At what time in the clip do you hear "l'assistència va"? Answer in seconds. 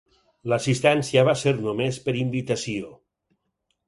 0.51-1.35